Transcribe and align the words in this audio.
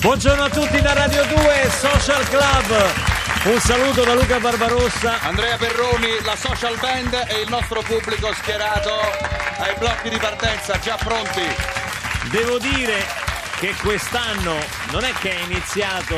Buongiorno 0.00 0.44
a 0.44 0.48
tutti 0.48 0.80
da 0.80 0.94
Radio 0.94 1.22
2 1.26 1.36
Social 1.68 2.26
Club. 2.28 3.52
Un 3.52 3.60
saluto 3.60 4.02
da 4.02 4.14
Luca 4.14 4.40
Barbarossa. 4.40 5.20
Andrea 5.20 5.58
Perroni, 5.58 6.22
la 6.24 6.36
social 6.36 6.78
band 6.80 7.12
e 7.28 7.42
il 7.42 7.48
nostro 7.50 7.82
pubblico 7.82 8.32
schierato 8.32 8.92
ai 9.58 9.74
blocchi 9.78 10.08
di 10.08 10.16
partenza, 10.16 10.78
già 10.78 10.96
pronti. 10.96 11.42
Devo 12.30 12.56
dire 12.56 13.04
che 13.58 13.74
quest'anno 13.82 14.54
non 14.90 15.04
è 15.04 15.12
che 15.20 15.36
è 15.36 15.44
iniziato 15.44 16.16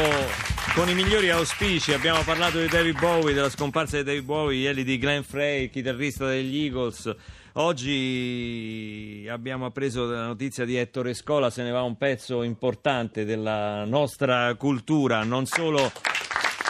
con 0.75 0.89
i 0.89 0.95
migliori 0.95 1.31
auspici. 1.31 1.93
Abbiamo 1.93 2.23
parlato 2.23 2.61
di 2.61 2.69
David 2.69 3.01
Bowie, 3.01 3.35
della 3.35 3.51
scomparsa 3.51 3.97
di 3.97 4.05
David 4.05 4.25
Bowie, 4.25 4.61
ieri 4.61 4.85
di 4.85 4.97
Glenn 4.97 5.23
Frey, 5.23 5.71
chitarrista 5.71 6.27
degli 6.27 6.67
Eagles. 6.67 7.13
Oggi 7.55 9.27
abbiamo 9.31 9.67
appreso 9.67 10.07
la 10.07 10.25
notizia 10.27 10.65
di 10.65 10.77
Ettore 10.77 11.13
Scola, 11.13 11.51
se 11.51 11.63
ne 11.63 11.71
va 11.71 11.83
un 11.83 11.99
pezzo 11.99 12.43
importante 12.43 13.27
della 13.27 13.85
nostra 13.85 14.55
cultura, 14.55 15.23
non 15.23 15.45
solo 15.45 15.93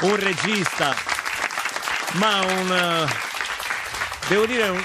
un 0.02 0.16
regista, 0.16 0.92
ma 2.14 2.40
un, 2.40 2.72
eh, 2.72 4.28
devo 4.28 4.44
dire, 4.46 4.68
un- 4.70 4.82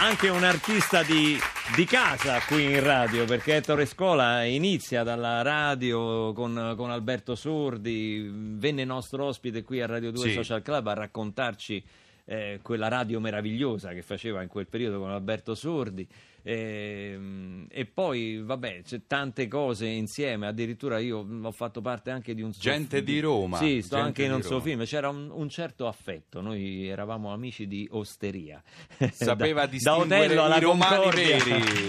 anche 0.00 0.28
un 0.28 0.44
artista 0.44 1.02
di, 1.02 1.38
di 1.74 1.84
casa 1.86 2.40
qui 2.46 2.64
in 2.64 2.82
radio, 2.84 3.24
perché 3.24 3.56
Ettore 3.56 3.86
Scola 3.86 4.44
inizia 4.44 5.02
dalla 5.02 5.40
radio 5.40 6.32
con, 6.34 6.74
con 6.76 6.90
Alberto 6.90 7.34
Sordi, 7.34 8.28
venne 8.30 8.84
nostro 8.84 9.24
ospite 9.24 9.62
qui 9.62 9.80
a 9.80 9.86
Radio 9.86 10.10
2 10.12 10.28
Sì. 10.28 10.32
Social 10.34 10.60
Club 10.60 10.86
a 10.88 10.92
raccontarci 10.94 11.82
eh, 12.30 12.60
quella 12.62 12.88
radio 12.88 13.20
meravigliosa 13.20 13.92
che 13.92 14.02
faceva 14.02 14.42
in 14.42 14.48
quel 14.48 14.66
periodo 14.66 14.98
con 15.00 15.10
Alberto 15.10 15.54
Sordi. 15.54 16.06
Ehm, 16.42 17.66
E, 17.70 17.84
poi, 17.86 18.40
vabbè, 18.42 18.82
c'è 18.82 19.00
tante 19.06 19.48
cose 19.48 19.86
insieme. 19.86 20.46
Addirittura 20.46 20.98
io 20.98 21.26
ho 21.42 21.52
fatto 21.52 21.80
parte 21.80 22.10
anche 22.10 22.34
di 22.34 22.42
un 22.42 22.52
Gente 22.58 23.02
di 23.02 23.20
Roma, 23.20 23.58
Sì, 23.58 23.82
sto 23.82 23.96
anche 23.96 24.24
in 24.24 24.32
un 24.32 24.42
suo 24.42 24.52
Roma. 24.58 24.62
film. 24.62 24.84
C'era 24.84 25.08
un, 25.08 25.30
un 25.32 25.48
certo 25.48 25.86
affetto. 25.86 26.40
Noi 26.40 26.86
eravamo 26.88 27.32
amici 27.32 27.66
di 27.66 27.86
osteria. 27.92 28.62
Sapeva 29.12 29.60
Da- 29.60 29.66
da 29.66 29.72
distinguere 29.72 30.36
alla 30.38 30.56
i 30.56 30.60
romani 30.60 31.10
veri. 31.10 31.64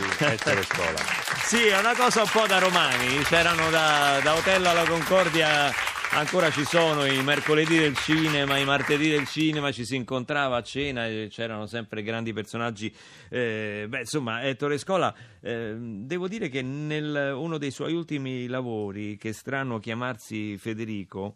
Sì, 1.46 1.66
è 1.68 1.80
una 1.80 1.96
cosa 1.96 2.22
un 2.22 2.30
po' 2.32 2.46
da 2.48 2.60
romani. 2.60 3.08
C'erano 3.24 3.70
da, 3.70 4.20
da 4.22 4.36
Otello 4.36 4.70
alla 4.70 4.86
Concordia. 4.88 5.72
Ancora 6.12 6.50
ci 6.50 6.66
sono 6.66 7.06
i 7.06 7.24
mercoledì 7.24 7.78
del 7.78 7.96
cinema, 7.96 8.58
i 8.58 8.66
martedì 8.66 9.10
del 9.10 9.28
cinema, 9.28 9.72
ci 9.72 9.86
si 9.86 9.96
incontrava 9.96 10.58
a 10.58 10.64
cena 10.64 11.08
e 11.08 11.28
c'erano 11.30 11.68
sempre 11.68 12.02
grandi 12.02 12.34
personaggi. 12.34 12.94
Eh, 13.30 13.86
beh, 13.88 14.00
insomma, 14.00 14.42
Ettore 14.42 14.80
Scola, 14.80 15.16
eh, 15.40 15.76
devo 15.78 16.28
dire 16.28 16.50
che 16.50 16.64
nel 16.64 17.34
uno 17.36 17.58
dei 17.60 17.70
suoi 17.70 17.94
ultimi 17.94 18.48
lavori, 18.48 19.18
che 19.18 19.34
strano 19.34 19.78
chiamarsi 19.78 20.58
Federico, 20.58 21.36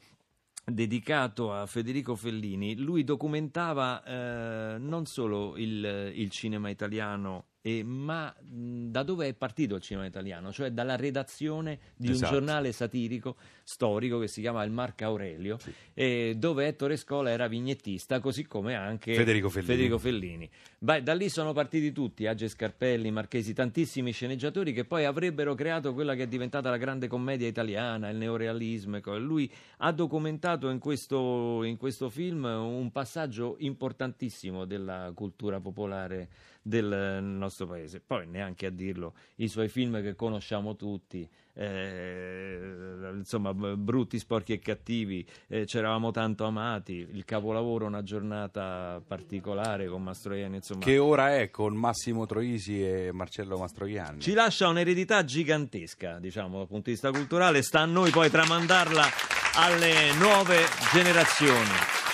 dedicato 0.66 1.54
a 1.54 1.68
Federico 1.68 2.16
Fellini, 2.16 2.76
lui 2.76 3.04
documentava 3.04 4.04
eh, 4.04 4.78
non 4.80 5.06
solo 5.06 5.56
il, 5.56 6.12
il 6.16 6.30
cinema 6.32 6.70
italiano, 6.70 7.46
eh, 7.66 7.82
ma 7.82 8.28
mh, 8.38 8.90
da 8.92 9.04
dove 9.04 9.28
è 9.30 9.34
partito 9.34 9.76
il 9.76 9.82
cinema 9.82 10.06
italiano, 10.06 10.52
cioè 10.52 10.72
dalla 10.72 10.98
redazione 10.98 11.80
di 11.96 12.08
un 12.08 12.14
Esatto. 12.14 12.34
giornale 12.34 12.72
satirico 12.74 13.38
storico 13.64 14.20
che 14.20 14.28
si 14.28 14.42
chiama 14.42 14.64
Il 14.66 14.72
Marco 14.72 15.06
Aurelio, 15.06 15.58
eh, 15.94 16.36
dove 16.38 16.68
Ettore 16.68 16.98
Scola 16.98 17.30
era 17.30 17.48
vignettista, 17.48 18.20
così 18.20 18.46
come 18.46 18.76
anche 18.76 19.14
Federico 19.16 19.50
Fellini. 19.50 19.72
Federico 19.72 19.98
Fellini. 19.98 20.50
Beh, 20.84 21.02
da 21.02 21.14
lì 21.14 21.30
sono 21.30 21.54
partiti 21.54 21.94
tutti, 21.94 22.28
Age 22.28 22.50
Scarpelli, 22.50 23.10
Marchesi, 23.10 23.54
tantissimi 23.54 24.12
sceneggiatori 24.12 24.74
che 24.74 24.84
poi 24.84 25.06
avrebbero 25.06 25.56
creato 25.56 25.94
quella 25.94 26.14
che 26.14 26.24
è 26.24 26.28
diventata 26.28 26.70
la 26.70 26.76
grande 26.76 27.08
commedia 27.08 27.48
italiana, 27.48 28.10
il 28.10 28.18
neorealismo. 28.18 28.98
ecco. 28.98 29.18
Lui 29.18 29.50
ha 29.78 29.94
documentato 29.94 30.70
in 30.70 30.80
questo, 30.80 31.64
in 31.64 31.78
questo 31.78 32.10
film 32.10 32.44
un 32.44 32.92
passaggio 32.92 33.56
importantissimo 33.60 34.66
della 34.66 35.10
cultura 35.16 35.62
popolare 35.62 36.28
del 36.62 37.24
nostro 37.24 37.66
paese. 37.66 38.02
Poi 38.02 38.28
neanche 38.28 38.66
a 38.66 38.70
dirlo, 38.70 39.14
i 39.36 39.48
suoi 39.48 39.70
film 39.70 40.02
che 40.02 40.16
conosciamo 40.16 40.76
tutti, 40.76 41.26
eh, 41.56 43.14
insomma, 43.16 43.54
brutti, 43.54 44.18
sporchi 44.18 44.54
e 44.54 44.60
cattivi, 44.60 45.26
eh, 45.48 45.66
c'eravamo 45.66 46.12
tanto 46.12 46.46
amati, 46.46 47.08
il 47.12 47.26
capolavoro 47.26 47.86
Una 47.86 48.04
giornata 48.04 49.02
particolare 49.06 49.88
con 49.88 50.02
Mastroianni, 50.04 50.58
insomma. 50.58 50.84
Che 50.84 50.98
ora 50.98 51.36
è 51.36 51.50
con 51.50 51.76
Massimo 51.76 52.26
Troisi 52.26 52.84
e 52.84 53.12
Marcello 53.12 53.58
Mastroianni. 53.58 54.22
Ci 54.22 54.34
lascia 54.34 54.68
un'eredità 54.68 55.24
gigantesca, 55.24 56.20
diciamo, 56.20 56.58
dal 56.58 56.68
punto 56.68 56.86
di 56.86 56.92
vista 56.92 57.12
culturale, 57.12 57.62
sta 57.62 57.82
a 57.82 57.86
noi 57.86 58.10
poi 58.12 58.30
tramandarla 58.30 59.06
alle 59.56 60.14
nuove 60.18 60.66
generazioni. 60.92 62.13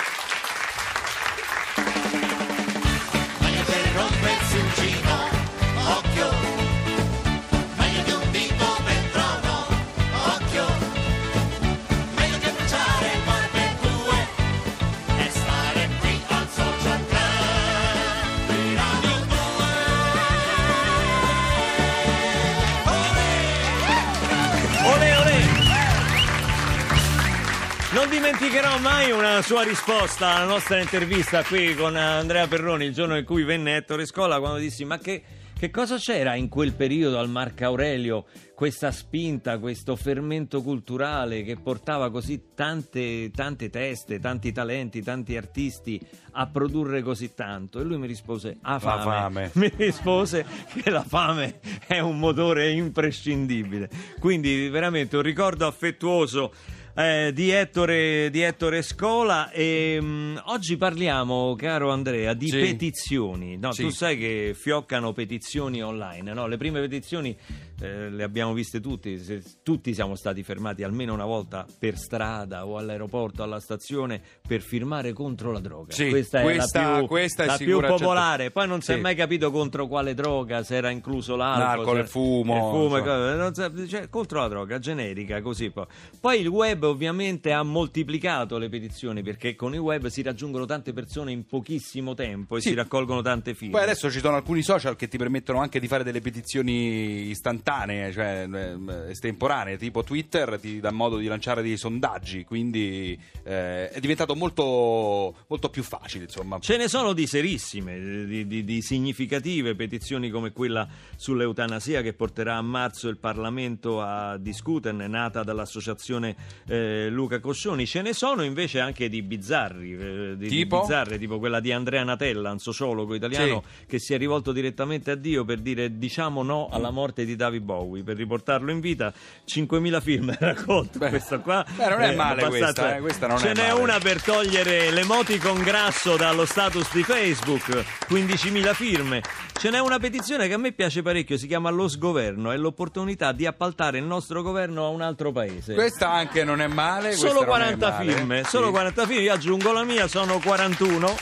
Dimenticherò 28.10 28.80
mai 28.80 29.12
una 29.12 29.42
sua 29.44 29.62
risposta 29.62 30.36
alla 30.36 30.46
nostra 30.46 30.80
intervista 30.80 31.44
qui 31.44 31.76
con 31.76 31.96
Andrea 31.96 32.48
Perroni 32.48 32.86
il 32.86 32.94
giorno 32.94 33.16
in 33.16 33.24
cui 33.24 33.44
venne 33.44 33.76
Ettore 33.76 34.08
Scola 34.08 34.40
quando 34.40 34.58
dissi 34.58 34.84
ma 34.84 34.98
che, 34.98 35.22
che 35.58 35.70
cosa 35.70 35.98
c'era 35.98 36.34
in 36.34 36.50
quel 36.50 36.74
periodo 36.74 37.20
al 37.20 37.30
Marco 37.30 37.66
Aurelio 37.66 38.26
questa 38.56 38.92
spinta, 38.92 39.60
questo 39.60 39.96
fermento 39.96 40.62
culturale 40.64 41.44
che 41.44 41.56
portava 41.56 42.10
così 42.10 42.54
tante, 42.56 43.30
tante 43.32 43.70
teste, 43.70 44.20
tanti 44.20 44.52
talenti, 44.52 45.04
tanti 45.04 45.38
artisti 45.38 46.00
a 46.32 46.48
produrre 46.48 47.04
così 47.04 47.34
tanto 47.36 47.80
e 47.80 47.84
lui 47.84 48.00
mi 48.00 48.08
rispose 48.08 48.58
a 48.62 48.80
fame. 48.80 49.04
fame. 49.04 49.52
mi 49.56 49.72
rispose 49.76 50.46
che 50.74 50.90
la 50.90 51.04
fame 51.04 51.60
è 51.86 52.00
un 52.00 52.18
motore 52.18 52.72
imprescindibile 52.72 53.88
quindi 54.20 54.68
veramente 54.68 55.16
un 55.16 55.24
ricordo 55.24 55.68
affettuoso 55.68 56.52
eh, 57.00 57.32
di, 57.34 57.50
Ettore, 57.50 58.30
di 58.30 58.42
Ettore 58.42 58.82
Scola 58.82 59.52
e 59.52 60.00
mh, 60.02 60.42
oggi 60.48 60.76
parliamo, 60.76 61.56
caro 61.56 61.92
Andrea, 61.92 62.34
di 62.34 62.50
Sì. 62.50 62.60
petizioni. 62.60 63.58
No, 63.58 63.72
Sì. 63.72 63.84
Tu 63.84 63.90
sai 63.90 64.18
che 64.18 64.54
fioccano 64.54 65.14
petizioni 65.14 65.82
online, 65.82 66.34
no? 66.34 66.46
Le 66.48 66.58
prime 66.58 66.82
petizioni 66.82 67.34
eh, 67.82 68.10
le 68.10 68.24
abbiamo 68.24 68.54
viste 68.54 68.80
tutti, 68.82 69.18
se- 69.20 69.44
tutti 69.64 69.94
siamo 69.94 70.16
stati 70.16 70.44
fermati 70.44 70.84
almeno 70.84 71.14
una 71.14 71.26
volta 71.26 71.66
per 71.78 71.98
strada 71.98 72.66
o 72.66 72.78
all'aeroporto, 72.78 73.44
alla 73.44 73.60
stazione 73.60 74.22
per 74.48 74.62
firmare 74.62 75.14
contro 75.14 75.52
la 75.52 75.60
droga. 75.60 75.94
Sì, 75.94 76.10
questa 76.10 76.40
è 76.40 76.44
questa- 76.44 76.92
la 76.92 76.98
più, 77.00 77.08
questa 77.08 77.44
è 77.44 77.46
la 77.48 77.58
più 77.58 77.80
certo. 77.80 77.96
popolare. 77.96 78.52
Poi 78.52 78.68
non 78.68 78.82
si 78.82 78.92
è 78.92 78.96
Sì. 78.96 79.02
mai 79.02 79.16
capito 79.16 79.52
contro 79.52 79.88
quale 79.88 80.14
droga, 80.14 80.64
se 80.64 80.76
era 80.76 80.90
incluso 80.90 81.36
l'alcol, 81.36 82.00
il 82.00 82.08
fumo, 82.08 82.56
il 82.56 82.62
fumo 82.62 82.96
e 82.98 83.00
insomma. 83.00 83.02
cose- 83.02 83.36
non 83.36 83.54
sa- 83.54 83.88
cioè, 83.88 84.10
contro 84.10 84.40
la 84.42 84.48
droga 84.48 84.80
generica 84.80 85.42
così 85.42 85.70
poi. 85.70 85.86
poi 86.20 86.40
il 86.42 86.48
web 86.48 86.84
ovviamente 86.84 87.52
ha 87.54 87.64
moltiplicato 87.64 88.58
le 88.58 88.70
petizioni 88.70 89.22
perché 89.24 89.56
con 89.56 89.74
il 89.74 89.80
web 89.80 90.08
si 90.08 90.22
raggiungono 90.22 90.66
tante 90.66 90.92
persone 90.94 91.32
in 91.32 91.46
pochissimo 91.46 92.14
tempo 92.14 92.58
e 92.58 92.62
Sì. 92.62 92.70
si 92.70 92.74
raccolgono 92.76 93.22
tante 93.22 93.54
firme 93.54 93.74
Poi 93.74 93.84
adesso 93.84 94.10
ci 94.12 94.20
sono 94.20 94.36
alcuni 94.36 94.62
social 94.64 94.96
che 94.96 95.08
ti 95.08 95.18
permettono 95.18 95.60
anche 95.60 95.80
di 95.80 95.88
fare 95.88 96.04
delle 96.04 96.20
petizioni 96.22 97.30
istantanee, 97.30 97.68
cioè 98.12 98.48
ehm, 98.52 99.06
estemporanee, 99.10 99.78
tipo 99.78 100.04
Twitter 100.04 100.60
ti 100.60 100.80
dà 100.80 100.92
modo 100.92 101.18
di 101.18 101.28
lanciare 101.28 101.62
dei 101.62 101.78
sondaggi, 101.78 102.44
quindi 102.44 103.18
eh, 103.44 103.90
è 103.90 104.00
diventato 104.00 104.36
molto, 104.36 105.36
molto 105.48 105.70
più 105.70 105.84
facile, 105.84 106.24
insomma. 106.24 106.58
Ce 106.60 106.78
ne 106.78 106.88
sono 106.88 107.14
di 107.14 107.28
serissime, 107.28 108.26
di, 108.26 108.48
di- 108.48 108.64
di 108.64 108.82
significative 108.82 109.76
petizioni 109.76 110.30
come 110.30 110.52
quella 110.52 110.88
sull'eutanasia 111.16 112.02
che 112.02 112.14
porterà 112.14 112.56
a 112.56 112.62
marzo 112.62 113.08
il 113.08 113.18
Parlamento 113.18 114.02
a 114.02 114.38
discuterne, 114.38 115.08
nata 115.08 115.44
dall'associazione 115.44 116.36
eh, 116.68 117.08
Luca 117.10 117.40
Coscioni. 117.40 117.86
Ce 117.86 118.02
ne 118.02 118.14
sono 118.14 118.44
invece 118.44 118.80
anche 118.80 119.10
di 119.10 119.22
bizzarri, 119.22 119.94
eh, 119.94 120.38
di, 120.38 120.48
Tipo? 120.48 120.80
bizzarre, 120.80 121.18
tipo 121.20 121.38
quella 121.40 121.60
di 121.60 121.72
Andrea 121.72 122.04
Natella, 122.04 122.52
un 122.52 122.60
sociologo 122.60 123.14
italiano 123.14 123.64
che 123.86 124.00
si 124.00 124.14
è 124.14 124.18
rivolto 124.18 124.52
direttamente 124.52 125.12
a 125.12 125.16
Dio 125.16 125.46
per 125.46 125.60
dire 125.60 125.98
diciamo 125.98 126.42
no 126.44 126.68
alla 126.72 126.90
morte 126.90 127.26
di 127.26 127.36
David 127.36 127.59
David 127.60 127.64
Bowie 127.64 128.04
per 128.04 128.16
riportarlo 128.16 128.72
in 128.72 128.80
vita 128.80 129.14
5.000 129.48 130.02
film 130.02 130.36
raccolto 130.40 130.98
Beh, 131.00 131.10
questo 131.10 131.40
qua 131.42 131.66
beh, 131.76 131.90
non 131.90 132.02
è 132.02 132.16
male 132.16 132.44
abbastanza- 132.44 132.82
questa, 132.82 132.96
eh, 132.96 133.00
questa 133.02 133.28
non 133.28 133.38
ce 133.38 133.54
n'è 133.54 133.68
male. 133.70 133.82
una 133.82 134.00
per 134.00 134.22
togliere 134.24 134.92
l'emoticon 134.92 135.62
grasso 135.62 136.16
dallo 136.16 136.46
status 136.46 136.92
di 136.94 137.04
Facebook 137.04 137.70
15.000 138.10 138.74
firme 138.74 139.22
ce 139.60 139.70
n'è 139.70 139.80
una 139.80 140.00
petizione 140.00 140.48
che 140.48 140.54
a 140.54 140.58
me 140.58 140.72
piace 140.72 141.02
parecchio 141.02 141.38
si 141.38 141.48
chiama 141.48 141.70
Lo 141.70 141.88
Sgoverno 141.88 142.52
è 142.52 142.58
l'opportunità 142.58 143.32
di 143.34 143.46
appaltare 143.46 143.98
il 143.98 144.06
nostro 144.06 144.42
governo 144.42 144.86
a 144.86 144.90
un 144.90 145.02
altro 145.02 145.32
paese 145.32 145.74
Questa 145.74 146.10
anche 146.12 146.44
non 146.44 146.62
è 146.62 146.68
male. 146.68 147.12
Solo 147.14 147.34
non 147.34 147.44
è 147.44 147.48
40 147.48 147.90
male. 147.90 148.12
firme, 148.14 148.44
Sì. 148.44 148.50
solo 148.50 148.72
40 148.72 149.06
firme, 149.06 149.22
io 149.24 149.34
aggiungo 149.34 149.72
la 149.74 149.84
mia, 149.84 150.08
sono 150.08 150.40
41. 150.40 151.16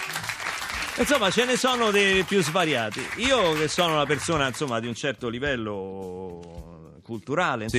Insomma, 0.98 1.30
ce 1.30 1.46
ne 1.46 1.56
sono 1.58 1.92
dei 1.92 2.24
più 2.24 2.42
svariati. 2.42 3.02
Io 3.18 3.54
che 3.54 3.68
sono 3.68 3.94
una 3.94 4.06
persona, 4.06 4.48
insomma, 4.48 4.80
di 4.80 4.88
un 4.88 4.96
certo 4.96 5.30
livello 5.30 7.00
culturale, 7.04 7.70
Sì. 7.70 7.78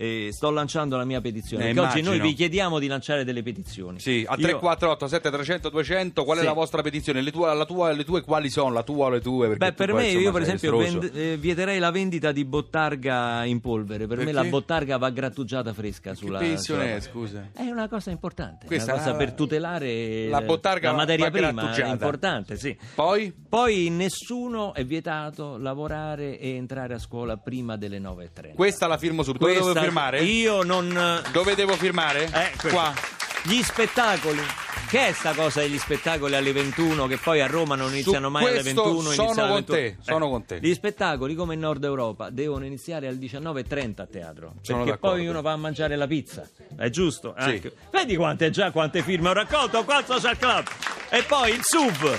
Eh, 0.00 0.28
sto 0.32 0.50
lanciando 0.50 0.96
la 0.96 1.04
mia 1.04 1.20
petizione. 1.20 1.68
Eh, 1.68 1.78
oggi 1.78 2.00
noi 2.00 2.18
vi 2.20 2.32
chiediamo 2.32 2.78
di 2.78 2.86
lanciare 2.86 3.22
delle 3.22 3.42
petizioni. 3.42 4.00
Sì, 4.00 4.24
a 4.26 4.34
Io- 4.36 4.42
348 4.42 5.06
7300 5.08 5.68
200 5.68 6.24
qual 6.24 6.38
è 6.38 6.40
Sì. 6.40 6.46
la 6.46 6.52
vostra 6.54 6.80
petizione? 6.80 7.20
Le 7.20 7.30
tue, 7.30 7.54
la 7.54 7.66
tua- 7.66 7.92
le 7.92 8.04
tue 8.04 8.22
quali 8.22 8.48
sono? 8.48 8.72
La 8.72 8.82
tua 8.82 9.06
o 9.06 9.08
le 9.10 9.20
tue? 9.20 9.56
Beh, 9.56 9.72
per 9.74 9.92
me, 9.92 10.08
io 10.08 10.32
per 10.32 10.40
esempio 10.42 10.74
vend- 10.78 11.10
eh, 11.14 11.36
vieterei 11.36 11.78
la 11.78 11.90
vendita 11.90 12.32
di 12.32 12.46
bottarga 12.46 13.44
in 13.44 13.60
polvere. 13.60 14.06
Per 14.06 14.16
me 14.16 14.24
Perché? 14.24 14.42
la 14.42 14.48
bottarga 14.48 14.96
va 14.96 15.10
grattugiata 15.10 15.74
fresca 15.74 16.10
Che 16.12 16.16
sulla. 16.16 16.38
petizione 16.38 16.82
sulla- 16.84 16.96
è, 16.96 17.00
scusa? 17.00 17.48
È 17.52 17.68
una 17.68 17.86
cosa 17.88 18.10
importante, 18.10 18.64
Questa 18.66 18.94
una 18.94 19.02
cosa 19.02 19.14
è- 19.14 19.18
per 19.18 19.32
tutelare 19.32 20.28
la 20.28 20.40
bottarga 20.40 20.90
la 20.92 20.96
materia 20.96 21.30
prima, 21.30 21.74
è 21.74 21.86
importante, 21.90 22.56
sì. 22.56 22.74
Poi? 22.94 23.32
Poi 23.48 23.90
nessuno 23.90 24.72
è 24.72 24.84
vietato 24.84 25.58
lavorare 25.58 26.38
e 26.38 26.54
entrare 26.54 26.94
a 26.94 26.98
scuola 26.98 27.36
prima 27.36 27.76
delle 27.76 27.98
9.30. 27.98 28.54
Questa 28.54 28.86
la 28.86 28.96
firmo 28.96 29.22
subito. 29.22 29.44
Questa- 29.44 29.89
firmare? 29.90 30.22
Io 30.22 30.62
non... 30.62 31.22
Dove 31.32 31.54
devo 31.54 31.74
firmare? 31.74 32.30
Eh. 32.32 32.68
Qua. 32.68 32.94
Gli 33.42 33.60
spettacoli. 33.62 34.40
Che 34.88 35.06
è 35.06 35.12
sta 35.12 35.34
cosa 35.34 35.60
degli 35.60 35.78
spettacoli 35.78 36.34
alle 36.34 36.50
21 36.50 37.06
che 37.06 37.16
poi 37.16 37.40
a 37.40 37.46
Roma 37.46 37.76
non 37.76 37.92
iniziano 37.92 38.28
mai 38.28 38.46
alle 38.46 38.60
questo 38.60 38.82
21? 38.82 39.10
sono 39.10 39.34
con 39.34 39.54
21? 39.54 39.62
te, 39.62 39.96
sono 40.00 40.28
con 40.28 40.44
te. 40.44 40.58
Gli 40.60 40.74
spettacoli 40.74 41.36
come 41.36 41.54
in 41.54 41.60
Nord 41.60 41.84
Europa 41.84 42.28
devono 42.30 42.64
iniziare 42.64 43.06
alle 43.06 43.18
19.30 43.18 44.00
a 44.00 44.06
teatro. 44.06 44.54
Sono 44.62 44.78
perché 44.78 44.90
d'accordo. 44.92 45.16
poi 45.16 45.28
uno 45.28 45.42
va 45.42 45.52
a 45.52 45.56
mangiare 45.56 45.94
la 45.94 46.08
pizza. 46.08 46.44
È 46.76 46.88
giusto? 46.90 47.36
Sì. 47.38 47.70
Vedi 47.92 48.16
quante 48.16 48.50
già 48.50 48.72
quante 48.72 49.02
firme 49.02 49.28
ho 49.28 49.32
raccolto 49.32 49.84
qua 49.84 49.98
al 49.98 50.06
Social 50.06 50.36
Club. 50.36 50.66
E 51.08 51.22
poi 51.22 51.52
il 51.52 51.60
SUV. 51.62 52.18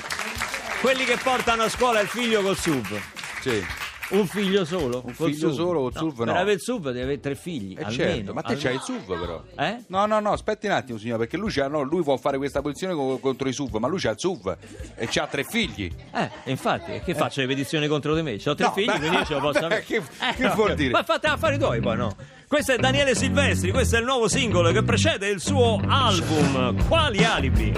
Quelli 0.80 1.04
che 1.04 1.18
portano 1.22 1.64
a 1.64 1.70
scuola 1.70 2.00
il 2.00 2.08
figlio 2.08 2.42
col 2.42 2.56
SUV. 2.56 3.02
Sì. 3.42 3.66
Un 4.12 4.28
figlio 4.28 4.66
solo? 4.66 5.02
Un 5.06 5.14
figlio 5.14 5.50
SUV? 5.50 5.54
solo 5.54 5.80
col 5.82 5.94
SUV, 5.96 6.18
Per 6.18 6.26
no. 6.26 6.34
avere 6.34 6.54
il 6.54 6.60
SUV 6.62 6.86
devi 6.88 7.00
avere 7.02 7.20
tre 7.20 7.36
figli. 7.36 7.76
Eh 7.78 7.84
almeno, 7.84 7.92
certo, 8.14 8.34
ma 8.34 8.42
te 8.42 8.48
almeno. 8.54 8.68
c'hai 8.70 8.76
il 8.76 8.82
SUV 8.82 9.20
però. 9.20 9.44
Eh? 9.58 9.78
No, 9.88 10.06
no, 10.06 10.20
no, 10.20 10.32
aspetti 10.34 10.66
un 10.68 10.74
attimo 10.74 10.98
signore, 10.98 11.20
perché 11.20 11.38
lui, 11.38 11.50
c'ha, 11.52 11.68
no, 11.68 11.82
lui 11.84 12.04
può 12.04 12.18
fare 12.18 12.38
questa 12.38 12.62
posizione 12.62 12.94
co- 12.94 13.18
contro 13.20 13.48
i 13.48 13.54
SUV, 13.54 13.76
ma 13.78 13.88
lui 13.88 14.00
c'ha 14.00 14.10
il 14.12 14.20
SUV 14.20 14.58
e 14.96 15.08
c'ha 15.10 15.28
tre 15.28 15.44
figli. 15.44 15.90
Eh, 16.14 16.30
infatti, 16.46 17.00
che 17.04 17.16
faccio 17.16 17.42
le 17.42 17.48
petizioni 17.48 17.88
contro 17.88 18.14
di 18.16 18.22
me? 18.22 18.34
Ho 18.46 18.54
tre 18.56 18.66
No, 18.66 18.72
figli, 18.74 18.86
beh, 18.88 18.98
quindi 19.00 19.16
io 19.18 19.26
ce 19.26 19.34
lo 19.34 19.40
posso 19.40 19.60
avere. 19.66 19.84
che- 19.84 19.96
Eh, 19.98 20.34
che 20.36 20.48
vuol 20.50 20.76
dire? 20.76 20.92
Ma 20.92 21.04
fate 21.04 21.28
affari 21.28 21.58
tuoi 21.58 21.80
poi, 21.80 21.96
no? 21.98 22.16
Questo 22.48 22.74
è 22.74 22.78
Daniele 22.78 23.16
Silvestri, 23.16 23.72
questo 23.72 23.96
è 23.96 24.00
il 24.00 24.06
nuovo 24.06 24.28
singolo 24.28 24.72
che 24.74 24.84
precede 24.84 25.30
il 25.30 25.40
suo 25.40 25.80
album. 25.88 26.86
Quali 26.88 27.24
alibi? 27.24 27.72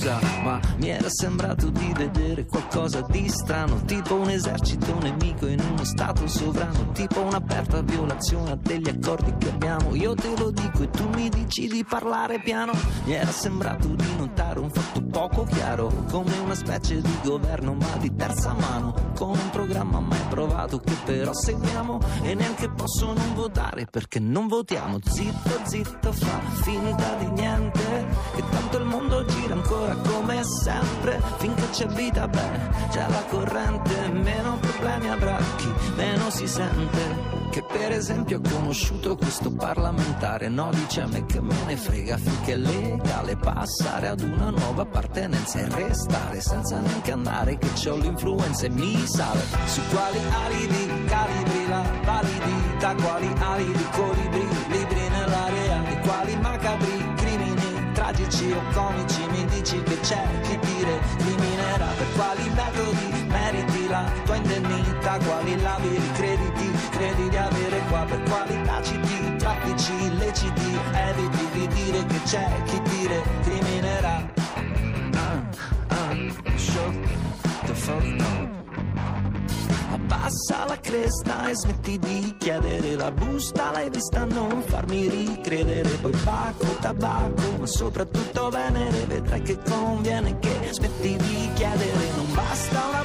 Sì, 0.00 0.06
scusa, 0.06 0.18
ma 0.42 0.69
mi 0.80 0.88
era 0.88 1.10
sembrato 1.10 1.68
di 1.68 1.92
vedere 1.94 2.46
qualcosa 2.46 3.02
di 3.02 3.28
strano, 3.28 3.84
tipo 3.84 4.14
un 4.14 4.30
esercito 4.30 4.98
nemico 4.98 5.46
in 5.46 5.60
uno 5.60 5.84
stato 5.84 6.26
sovrano, 6.26 6.90
tipo 6.92 7.20
un'aperta 7.20 7.82
violazione 7.82 8.58
degli 8.62 8.88
accordi 8.88 9.34
che 9.36 9.50
abbiamo. 9.50 9.94
Io 9.94 10.14
te 10.14 10.34
lo 10.38 10.50
dico 10.50 10.82
e 10.82 10.88
tu 10.88 11.06
mi 11.10 11.28
dici 11.28 11.68
di 11.68 11.84
parlare 11.84 12.40
piano. 12.40 12.72
Mi 13.04 13.12
era 13.12 13.30
sembrato 13.30 13.88
di 13.88 14.16
notare 14.16 14.58
un 14.58 14.70
fatto 14.70 15.02
poco 15.02 15.44
chiaro, 15.44 15.92
come 16.08 16.38
una 16.38 16.54
specie 16.54 17.02
di 17.02 17.14
governo 17.24 17.74
ma 17.74 17.96
di 17.98 18.14
terza 18.16 18.54
mano, 18.54 18.94
con 19.14 19.30
un 19.30 19.50
programma 19.50 20.00
mai 20.00 20.24
provato 20.30 20.80
che 20.80 20.94
però 21.04 21.34
seguiamo 21.34 22.00
e 22.22 22.34
neanche 22.34 22.70
posso 22.70 23.12
non 23.12 23.34
votare 23.34 23.84
perché 23.84 24.18
non 24.18 24.46
votiamo. 24.48 24.98
Zitto, 25.04 25.60
zitto, 25.64 26.10
fa 26.12 26.40
finta 26.62 27.16
di 27.16 27.26
niente, 27.32 28.06
che 28.34 28.42
tanto 28.48 28.78
il 28.78 28.84
mondo 28.86 29.26
gira 29.26 29.52
ancora 29.52 29.94
come 29.94 30.42
sempre, 30.42 30.69
finché 31.38 31.68
c'è 31.70 31.86
vita, 31.86 32.28
beh, 32.28 32.88
c'è 32.90 33.06
la 33.08 33.24
corrente, 33.28 34.08
meno 34.08 34.58
problemi 34.58 35.08
avrà 35.10 35.38
chi 35.56 35.68
meno 35.96 36.30
si 36.30 36.46
sente. 36.46 37.38
Che 37.50 37.64
per 37.64 37.90
esempio 37.90 38.38
ho 38.38 38.48
conosciuto 38.48 39.16
questo 39.16 39.50
parlamentare, 39.50 40.48
no 40.48 40.70
dice 40.72 41.00
a 41.00 41.06
me 41.08 41.26
che 41.26 41.40
me 41.40 41.56
ne 41.66 41.76
frega 41.76 42.16
finché 42.16 42.52
è 42.52 42.56
legale 42.56 43.36
passare 43.36 44.06
ad 44.06 44.20
una 44.20 44.50
nuova 44.50 44.82
appartenenza 44.82 45.58
e 45.58 45.68
restare 45.68 46.40
senza 46.40 46.78
neanche 46.78 47.10
andare 47.10 47.58
che 47.58 47.68
c'ho 47.72 47.96
l'influenza 47.96 48.66
e 48.66 48.70
mi 48.70 49.04
sale. 49.04 49.40
Su 49.64 49.80
quali 49.90 50.18
alibi, 50.44 51.04
calibri 51.06 51.68
la 51.68 51.82
validità, 52.04 52.94
quali 52.94 53.32
alibi, 53.40 53.86
colibri, 53.90 54.20
libri 54.22 54.29
tragici 58.40 58.52
o 58.52 58.62
comici 58.72 59.26
mi 59.30 59.44
dici 59.46 59.82
che 59.82 60.00
c'è 60.00 60.22
chi 60.42 60.58
dire 60.58 60.98
criminerà 61.18 61.86
per 61.96 62.06
quali 62.16 62.50
metodi 62.50 63.24
meriti 63.28 63.88
la 63.88 64.10
tua 64.24 64.36
indennità? 64.36 65.18
Quali 65.18 65.60
labili 65.60 66.10
crediti 66.12 66.70
credi 66.90 67.28
di 67.28 67.36
avere 67.36 67.80
qua? 67.88 68.04
Per 68.04 68.22
quali 68.22 68.62
taciti 68.62 69.36
traffici 69.36 69.92
illeciti 70.04 70.78
eviti 70.92 71.48
di 71.52 71.66
dire 71.68 72.06
che 72.06 72.20
c'è 72.24 72.62
chi 72.64 72.80
dire 72.82 73.22
criminerà 73.42 74.32
ah, 75.14 75.42
ah, 75.88 76.56
show 76.56 76.92
the 77.66 77.74
fuck 77.74 78.69
up. 80.10 80.20
Abbassa 80.30 80.64
la 80.66 80.78
cresta 80.78 81.48
e 81.48 81.54
smetti 81.54 81.98
di 81.98 82.34
chiedere 82.38 82.94
la 82.94 83.10
busta, 83.10 83.70
l'hai 83.70 83.90
vista 83.90 84.24
non 84.24 84.62
farmi 84.62 85.08
ricredere. 85.08 85.88
Poi 85.88 86.12
pacco, 86.24 86.66
tabacco, 86.80 87.58
ma 87.58 87.66
soprattutto 87.66 88.48
venere, 88.50 89.06
vedrai 89.06 89.42
che 89.42 89.58
conviene 89.58 90.38
che 90.38 90.68
smetti 90.70 91.16
di 91.16 91.50
chiedere. 91.54 92.10
Non 92.16 92.32
basta 92.34 92.86
una 92.88 92.99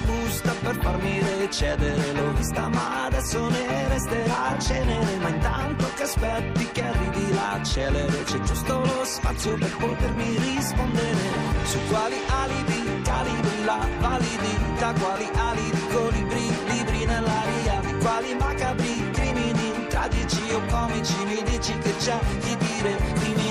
per 0.66 0.76
farmi 0.82 1.20
recedere, 1.38 2.12
l'ho 2.14 2.34
vista 2.34 2.68
ma 2.70 3.06
adesso 3.06 3.48
ne 3.50 3.88
resterà 3.88 4.58
cenere. 4.58 5.18
Ma 5.18 5.30
intanto 5.30 5.86
che 5.96 6.04
aspetti 6.04 6.72
che 6.72 6.84
arrivi 6.84 7.34
la 7.34 7.62
celere, 7.64 8.24
c'è 8.24 8.40
giusto 8.40 8.80
lo 8.80 9.04
spazio 9.04 9.54
per 9.54 9.76
potermi 9.78 10.38
rispondere. 10.38 11.24
Su 11.66 11.78
quali 11.90 12.18
alibi, 12.42 13.02
calibri 13.04 13.64
la 13.64 13.88
validità, 14.00 14.94
quali 14.94 15.30
alibi, 15.36 15.88
colibri, 15.94 16.48
libri 16.66 17.06
nell'aria, 17.06 17.80
di 17.82 17.94
quali 18.00 18.34
macabri 18.34 19.12
crimini, 19.12 19.88
tragici 19.88 20.52
o 20.52 20.62
comici, 20.66 21.16
mi 21.26 21.44
dici 21.44 21.78
che 21.78 21.96
c'è 21.98 22.18
chi 22.42 22.58
dire 22.58 22.96
criminerà. 23.14 23.45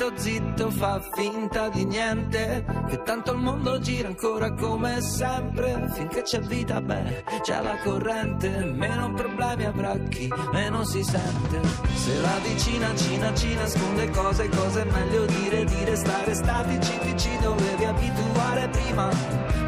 Zitto, 0.00 0.16
zitto, 0.16 0.70
fa 0.70 0.98
finta 1.12 1.68
di 1.68 1.84
niente, 1.84 2.64
che 2.88 3.02
tanto 3.02 3.32
il 3.32 3.38
mondo 3.38 3.78
gira 3.80 4.08
ancora 4.08 4.50
come 4.54 4.98
sempre, 5.02 5.90
finché 5.92 6.22
c'è 6.22 6.40
vita, 6.40 6.80
beh, 6.80 7.24
c'è 7.42 7.60
la 7.60 7.76
corrente, 7.84 8.48
meno 8.64 9.12
problemi 9.12 9.66
avrà 9.66 9.94
chi 10.08 10.32
meno 10.52 10.84
si 10.84 11.02
sente. 11.02 11.60
Se 11.92 12.18
la 12.18 12.38
vicina 12.42 12.94
Cina 12.94 13.34
ci 13.34 13.54
nasconde 13.54 14.08
cose, 14.08 14.48
cose 14.48 14.88
è 14.88 14.90
meglio 14.90 15.26
dire, 15.26 15.64
dire 15.66 15.94
stare 15.96 16.32
statici, 16.32 16.98
ti 17.00 17.18
ci 17.18 17.38
dovevi 17.42 17.84
abituare 17.84 18.68
prima, 18.68 19.08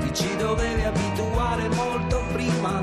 ti 0.01 0.15
ci 0.15 0.35
dovevi 0.37 0.83
abituare 0.83 1.69
molto 1.69 2.25
prima. 2.33 2.83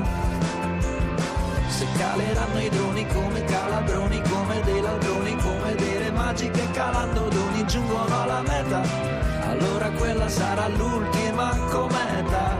Se 1.66 1.84
caleranno 1.98 2.60
i 2.60 2.68
droni 2.68 3.06
come 3.08 3.42
calabroni, 3.42 4.22
come 4.28 4.60
dei 4.62 4.80
ladroni, 4.80 5.36
come 5.36 5.74
delle 5.74 5.99
magiche 6.30 6.70
calando 6.70 7.28
doni 7.28 7.66
giungono 7.66 8.22
alla 8.22 8.40
meta, 8.42 8.82
allora 9.48 9.90
quella 9.90 10.28
sarà 10.28 10.68
l'ultima 10.68 11.56
cometa. 11.68 12.56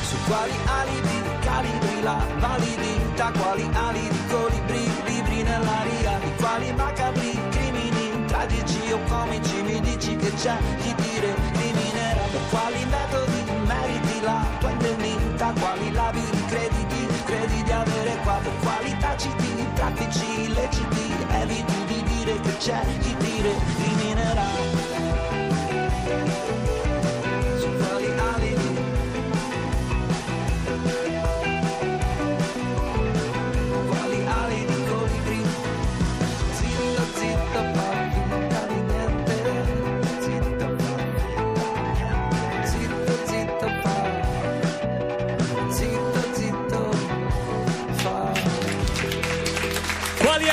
Su 0.00 0.16
quali 0.26 0.54
alibi, 0.64 1.16
calibri 1.40 2.02
la 2.02 2.24
validità, 2.38 3.30
quali 3.38 3.68
alibi, 3.74 4.18
colibri, 4.30 4.90
libri 5.04 5.42
nell'aria, 5.42 6.18
di 6.24 6.32
quali 6.36 6.72
macabri 6.72 7.38
crimini, 7.50 8.24
tra 8.24 8.46
tragici 8.46 8.90
o 8.90 8.98
comici 9.06 9.60
mi 9.60 9.80
dici 9.80 10.16
che 10.16 10.32
c'è 10.32 10.56
chi 10.80 10.94
ti 10.94 11.20
recriminerà 11.20 12.22
per 12.32 12.40
quali 12.48 12.84
metodi 12.86 13.39
dire 22.60 22.82
che 22.82 22.84
c'è 22.84 22.84
chi 23.00 23.69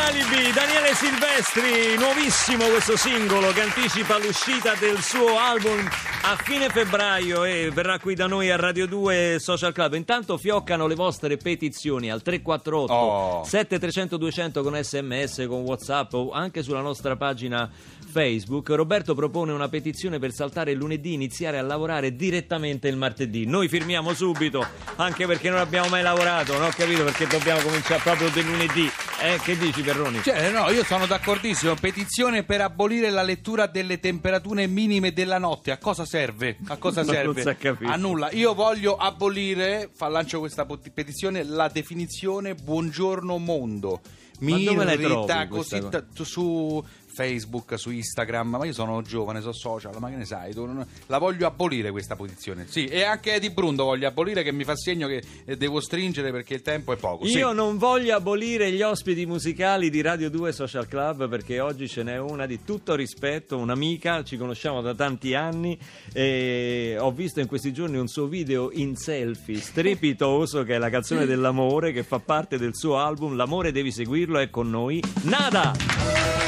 alibi? 0.08 0.52
Daniele 0.54 0.94
Silvestri, 0.94 1.98
nuovissimo 1.98 2.66
questo 2.68 2.96
singolo 2.96 3.52
che 3.52 3.62
anticipa 3.62 4.18
l'uscita 4.18 4.74
del 4.80 5.02
suo 5.02 5.38
album 5.38 5.86
a 6.22 6.36
fine 6.38 6.70
febbraio 6.70 7.44
e 7.44 7.70
verrà 7.74 8.00
qui 8.00 8.16
da 8.16 8.26
noi 8.28 8.50
a 8.50 8.56
Radio 8.56 8.88
2 8.88 9.38
Social 9.40 9.74
Club. 9.74 9.94
Intanto 9.94 10.38
fioccano 10.38 10.88
le 10.88 10.96
vostre 10.96 11.38
petizioni 11.38 12.10
al 12.10 12.22
348 12.22 12.94
Oh. 12.98 13.44
7300 13.44 14.18
200 14.18 14.64
con 14.64 14.82
sms, 14.82 15.46
con 15.48 15.62
whatsapp 15.62 16.14
o 16.14 16.32
anche 16.32 16.64
sulla 16.64 16.82
nostra 16.82 17.16
pagina 17.16 17.70
Facebook. 18.10 18.70
Roberto 18.70 19.14
propone 19.14 19.52
una 19.52 19.68
petizione 19.68 20.20
per 20.20 20.32
saltare 20.32 20.72
il 20.72 20.78
lunedì 20.78 21.12
e 21.12 21.14
iniziare 21.14 21.58
a 21.58 21.62
lavorare 21.62 22.16
direttamente 22.16 22.88
il 22.88 22.96
martedì. 22.98 23.46
Noi 23.46 23.68
firmiamo 23.68 24.14
subito, 24.14 24.66
anche 24.96 25.26
perché 25.28 25.50
non 25.50 25.60
abbiamo 25.60 25.90
mai 25.90 26.02
lavorato, 26.02 26.54
non 26.54 26.64
ho 26.64 26.72
capito 26.76 27.04
perché 27.04 27.28
dobbiamo 27.28 27.62
cominciare 27.62 28.02
proprio 28.02 28.30
del 28.30 28.46
lunedì. 28.46 28.90
Eh, 29.20 29.40
che 29.42 29.58
dici 29.58 29.82
Perroni? 30.08 30.22
Cioè, 30.24 30.52
no, 30.52 30.70
io 30.70 30.84
sono 30.84 31.06
d'accordissimo. 31.06 31.76
Petizione 31.76 32.44
per 32.44 32.62
abolire 32.62 33.10
la 33.10 33.24
lettura 33.24 33.68
delle 33.68 34.00
temperature 34.00 34.68
minime 34.68 35.14
della 35.14 35.38
notte. 35.38 35.72
A 35.72 35.78
cosa 35.78 36.06
serve? 36.06 36.58
A 36.68 36.78
cosa 36.78 37.04
Non 37.08 37.14
serve? 37.14 37.56
A 37.86 37.96
nulla. 37.96 38.32
Io 38.32 38.54
voglio 38.54 38.96
abolire, 38.96 39.90
fa, 39.94 40.08
lancio 40.08 40.40
questa 40.40 40.66
petizione, 40.66 41.44
la 41.44 41.68
definizione 41.70 42.56
buongiorno 42.56 43.38
mondo. 43.38 44.02
Ma 44.40 44.56
Mi 44.56 44.66
dove 44.66 44.86
le 44.86 44.98
trovi 44.98 45.14
irrita 45.14 45.48
così 45.48 45.80
tu- 46.14 46.24
su 46.24 46.86
Facebook, 47.18 47.80
su 47.80 47.90
Instagram, 47.90 48.58
ma 48.58 48.66
io 48.66 48.74
sono 48.74 49.02
giovane, 49.02 49.40
sono 49.42 49.54
social, 49.54 49.96
ma 49.98 50.08
che 50.10 50.18
ne 50.18 50.26
sai? 50.26 50.54
Non- 50.54 50.86
la 51.08 51.18
voglio 51.18 51.48
abolire 51.48 51.90
questa 51.90 52.16
posizione. 52.16 52.68
Sì, 52.70 52.86
e 52.86 53.02
anche 53.02 53.40
di 53.40 53.50
Brundo 53.50 53.86
voglio 53.86 54.08
abolire 54.08 54.44
che 54.44 54.52
mi 54.52 54.64
fa 54.64 54.76
segno 54.76 55.08
che 55.08 55.24
eh, 55.46 55.58
devo 55.58 55.80
stringere 55.80 56.32
perché 56.32 56.54
il 56.54 56.62
tempo 56.62 56.94
è 56.94 56.96
poco. 56.96 57.26
Io 57.26 57.54
non 57.54 57.80
voglio 57.80 58.16
abolire 58.16 58.72
gli 58.72 58.84
ospiti 58.84 59.26
musicali 59.26 59.90
di 59.90 60.02
Radio 60.02 60.30
2 60.30 60.52
Social 60.52 60.88
Club 60.88 61.28
perché 61.28 61.60
oggi 61.60 61.88
ce 61.88 62.04
n'è 62.04 62.20
una 62.20 62.46
di 62.46 62.64
tutto 62.64 62.94
rispetto, 62.94 63.58
un'amica, 63.58 64.24
ci 64.24 64.38
conosciamo 64.38 64.82
da 64.82 64.94
tanti 64.94 65.34
anni 65.34 65.76
e 66.14 66.98
ho 67.00 67.12
visto 67.12 67.40
in 67.40 67.48
questi 67.48 67.74
giorni 67.74 67.98
un 67.98 68.08
suo 68.08 68.28
video 68.28 68.70
in 68.72 68.96
selfie 68.96 69.60
strepitoso 69.60 70.62
che 70.62 70.76
è 70.76 70.78
la 70.78 70.92
canzone 70.92 71.26
dell'amore 71.26 71.92
che 71.92 72.04
fa 72.04 72.20
parte 72.20 72.60
del 72.60 72.76
suo 72.76 73.00
album 73.00 73.36
L'amore 73.36 73.72
devi 73.72 73.92
seguirlo 73.92 74.38
è 74.38 74.50
con 74.52 74.70
noi 74.70 75.02
Nada! 75.24 76.47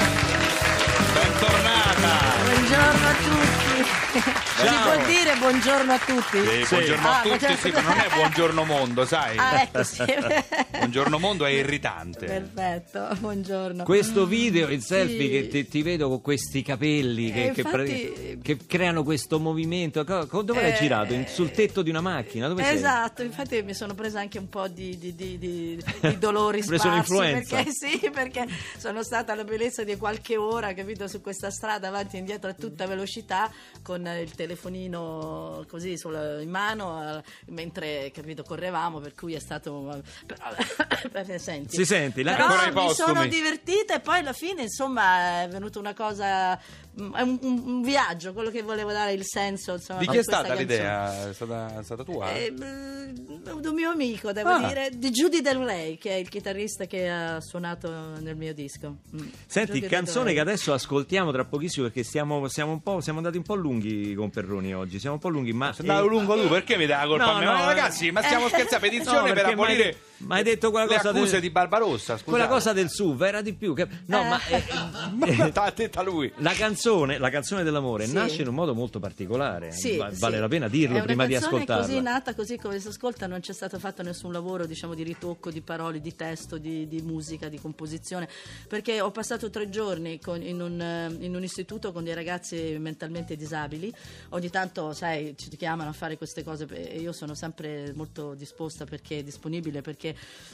Bentornata! 1.39 2.35
Buongiorno 2.43 3.07
a 3.07 3.13
tutti. 3.13 4.48
Si 4.59 4.65
Ciao. 4.65 4.91
può 4.97 5.05
dire 5.05 5.35
buongiorno 5.37 5.91
a 5.93 5.97
tutti? 5.99 6.37
Sì, 6.45 6.65
buongiorno 6.69 7.07
Ah, 7.07 7.19
a 7.19 7.21
tutti, 7.21 7.27
buongiorno- 7.37 7.55
sì, 7.57 7.71
ma 7.71 7.81
non 7.81 7.97
è 7.99 8.07
buongiorno 8.13 8.63
mondo, 8.65 9.05
sai? 9.05 9.37
Ah, 9.37 9.61
ecco, 9.61 9.83
sì. 9.83 10.03
Buongiorno 10.79 11.17
mondo 11.19 11.45
è 11.45 11.49
irritante. 11.51 12.25
Perfetto, 12.25 13.15
buongiorno. 13.19 13.83
Questo 13.83 14.25
video 14.25 14.69
in 14.69 14.81
selfie 14.81 15.19
Sì. 15.27 15.29
che 15.29 15.47
ti, 15.47 15.67
ti 15.67 15.81
vedo 15.81 16.07
con 16.09 16.21
questi 16.21 16.61
capelli 16.61 17.31
che, 17.31 17.45
Eh, 17.47 17.51
che 17.51 17.61
infatti- 17.61 18.11
pre- 18.15 18.37
che 18.41 18.57
creano 18.65 19.03
questo 19.03 19.39
movimento. 19.39 20.03
Dove 20.03 20.61
l'hai 20.61 20.71
Eh, 20.71 20.77
girato? 20.77 21.13
In- 21.13 21.27
sul 21.27 21.51
tetto 21.51 21.81
di 21.81 21.89
una 21.89 22.01
macchina? 22.01 22.47
Dove 22.47 22.63
sei? 22.63 22.75
Esatto, 22.75 23.23
infatti 23.23 23.61
mi 23.61 23.73
sono 23.73 23.93
presa 23.93 24.19
anche 24.19 24.39
un 24.39 24.49
po' 24.49 24.67
di, 24.67 24.97
di- 24.97 25.15
di- 25.15 25.37
di- 25.37 25.83
di 26.01 26.17
dolori 26.17 26.59
Hai 26.61 26.65
preso 26.67 26.83
sparsi 26.83 26.95
l'influenza? 27.11 27.55
perché 27.57 27.71
sì, 27.71 28.09
perché 28.09 28.45
sono 28.77 29.03
stata 29.03 29.31
alla 29.33 29.43
bellezza 29.45 29.83
di 29.83 29.95
qualche 29.97 30.35
ora, 30.37 30.73
capito, 30.73 31.07
su 31.07 31.21
questa 31.21 31.49
strada 31.49 31.87
avanti 31.89 32.15
e 32.15 32.19
indietro 32.19 32.49
a 32.49 32.53
tutta 32.53 32.85
velocità 32.87 33.51
con 33.83 34.05
il 34.07 34.33
telefonino 34.53 35.65
così 35.67 35.97
sulla- 35.97 36.41
in 36.41 36.49
mano 36.49 37.17
eh, 37.17 37.23
mentre 37.47 38.11
capito 38.13 38.43
correvamo, 38.43 38.99
per 38.99 39.13
cui 39.15 39.33
è 39.33 39.39
stato 39.39 40.01
però, 40.25 40.41
per- 41.11 41.39
senti. 41.39 41.75
Si 41.75 41.85
senti, 41.85 42.23
la 42.23 42.35
Però 42.35 42.47
mi 42.87 42.93
sono 42.93 43.13
postumi. 43.13 43.27
divertita 43.29 43.95
e 43.95 43.99
poi 43.99 44.19
alla 44.19 44.33
fine 44.33 44.63
insomma 44.63 45.43
è 45.43 45.47
venuta 45.49 45.79
una 45.79 45.93
cosa 45.93 46.59
mm, 46.99 47.13
è 47.15 47.21
un, 47.21 47.37
un- 47.41 47.81
viaggio, 47.81 48.33
quello 48.33 48.49
che 48.49 48.61
volevo 48.61 48.91
dare 48.91 49.13
il 49.13 49.23
senso 49.25 49.73
insomma, 49.73 49.99
Di 49.99 50.07
chi 50.07 50.17
è 50.17 50.23
stata 50.23 50.47
canzone. 50.47 50.59
l'idea? 50.59 51.29
È 51.29 51.33
stata, 51.33 51.79
è 51.79 51.83
stata 51.83 52.03
tua? 52.03 52.31
Eh, 52.33 52.51
beh, 52.51 53.51
un 53.51 53.73
mio 53.75 53.89
amico, 53.91 54.31
devo 54.31 54.49
Ah. 54.49 54.67
dire, 54.67 54.89
di 54.95 55.09
Judy 55.11 55.41
Del 55.41 55.57
Rey, 55.57 55.97
che 55.97 56.11
è 56.11 56.15
il 56.15 56.27
chitarrista 56.29 56.85
che 56.85 57.09
ha 57.09 57.39
suonato 57.41 57.89
nel 58.19 58.35
mio 58.35 58.53
disco. 58.53 58.97
Mm. 59.15 59.27
Senti, 59.45 59.73
Judy 59.73 59.87
canzone 59.87 60.33
che 60.33 60.39
adesso 60.39 60.73
ascoltiamo 60.73 61.31
tra 61.31 61.45
pochissimo 61.45 61.85
perché 61.85 62.03
stiamo, 62.03 62.47
siamo, 62.47 62.71
un 62.71 62.81
po', 62.81 62.99
siamo 63.01 63.19
andati 63.19 63.37
un 63.37 63.43
po' 63.43 63.55
lunghi 63.55 64.13
con 64.15 64.29
Perroni 64.41 64.73
oggi. 64.73 64.99
Siamo 64.99 65.15
un 65.15 65.21
po' 65.21 65.29
lunghi, 65.29 65.51
ma. 65.53 65.73
Sei 65.73 65.87
andato 65.87 66.07
lungo 66.07 66.35
tu, 66.41 66.47
perché 66.47 66.77
mi 66.77 66.85
dai 66.85 67.01
la 67.01 67.07
colpa 67.07 67.25
No, 67.25 67.31
a 67.31 67.39
me? 67.39 67.45
no, 67.45 67.51
Ma 67.53 67.65
ragazzi, 67.65 68.11
ma 68.11 68.21
stiamo 68.21 68.45
Eh. 68.45 68.49
scherzando, 68.49 68.87
petizione 68.87 69.17
No, 69.19 69.23
per 69.25 69.33
perché 69.33 69.51
abolire 69.51 69.97
de- 70.19 70.25
m'hai 70.25 70.43
detto 70.43 70.69
quella 70.71 70.85
le 70.85 70.95
cosa 70.97 71.09
accuse 71.09 71.31
del- 71.31 71.41
di 71.41 71.49
Barbarossa, 71.49 72.13
scusa. 72.17 72.29
Quella 72.29 72.47
cosa 72.47 72.73
del 72.73 72.89
SUV 72.89 73.21
era 73.23 73.41
di 73.41 73.53
più. 73.53 73.73
Che... 73.73 73.87
No, 74.05 74.21
Eh. 74.21 74.27
ma. 74.27 74.39
eh, 74.47 74.63
eh, 75.97 76.03
lui. 76.03 76.31
la 76.37 76.51
canzone, 76.53 77.17
la 77.17 77.29
canzone 77.29 77.63
dell'amore 77.63 78.05
Sì. 78.05 78.13
nasce 78.13 78.41
in 78.41 78.47
un 78.47 78.53
modo 78.55 78.73
molto 78.75 78.99
particolare. 78.99 79.71
Sì, 79.71 79.97
Va- 79.97 80.11
sì. 80.13 80.19
Vale 80.19 80.39
la 80.39 80.47
pena 80.47 80.65
È 80.67 80.69
dirlo 80.69 81.01
prima 81.01 81.25
di 81.25 81.35
ascoltarla. 81.35 81.85
così 81.85 82.01
nata, 82.01 82.33
così 82.35 82.57
come 82.57 82.79
si 82.79 82.87
ascolta, 82.87 83.27
non 83.27 83.39
c'è 83.39 83.53
stato 83.53 83.79
fatto 83.79 84.03
nessun 84.03 84.31
lavoro 84.31 84.65
diciamo, 84.65 84.93
di 84.93 85.03
ritocco, 85.03 85.49
di 85.51 85.61
parole, 85.61 85.99
di 86.01 86.15
testo, 86.15 86.57
di, 86.57 86.87
di 86.87 87.01
musica, 87.01 87.47
di 87.49 87.59
composizione, 87.59 88.27
perché 88.67 89.01
ho 89.01 89.11
passato 89.11 89.49
tre 89.49 89.69
giorni 89.69 90.19
con- 90.19 90.41
in, 90.41 90.61
un, 90.61 90.79
eh, 90.81 91.15
in 91.19 91.35
un 91.35 91.43
istituto 91.43 91.91
con 91.91 92.03
dei 92.03 92.13
ragazzi 92.13 92.75
mentalmente 92.79 93.35
disabili, 93.35 93.93
ogni 94.29 94.49
tanto 94.49 94.93
sai, 94.93 95.35
ci 95.37 95.49
chiamano 95.57 95.89
a 95.89 95.93
fare 95.93 96.17
queste 96.17 96.43
cose 96.43 96.67
e 96.69 96.99
io 96.99 97.11
sono 97.11 97.33
sempre 97.33 97.93
molto 97.95 98.33
disposta 98.33 98.85
perché 98.85 99.23
disponibile, 99.23 99.81
perché 99.81 100.08